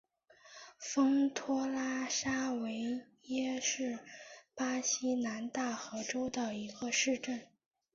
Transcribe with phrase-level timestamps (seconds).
[0.79, 3.99] 丰托拉沙维耶是
[4.55, 7.39] 巴西南大河州的一个市镇。